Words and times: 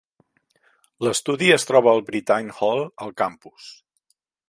L'estudi 1.09 1.51
es 1.57 1.67
troba 1.73 1.93
al 1.93 2.03
Brittain 2.09 2.53
Hall, 2.57 2.85
al 3.07 3.17
campus. 3.25 3.73